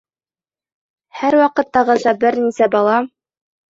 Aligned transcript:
Һәр 1.21 1.39
ваҡыттағыса 1.45 2.17
бер 2.27 2.43
нисә 2.43 2.73
бала: 2.79 3.01